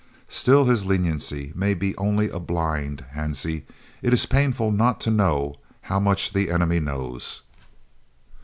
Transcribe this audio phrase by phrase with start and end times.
[0.29, 3.65] "Still this leniency may be only a blind, Hansie.
[4.01, 7.43] It is painful not to know how much the enemy knows."